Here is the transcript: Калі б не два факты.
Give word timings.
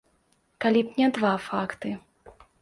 Калі 0.65 0.81
б 0.87 0.95
не 1.01 1.09
два 1.17 1.35
факты. 1.49 1.93